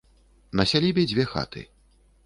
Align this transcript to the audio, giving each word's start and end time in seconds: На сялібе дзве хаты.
На 0.61 0.65
сялібе 0.71 1.05
дзве 1.13 1.29
хаты. 1.35 1.61